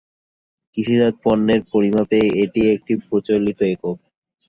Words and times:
কৃষিজাত 0.75 1.13
পণ্যের 1.23 1.61
পরিমাপে 1.71 2.19
এটি 2.43 2.61
একটি 2.75 2.93
প্রচলিত 3.03 3.59
একক। 3.71 3.97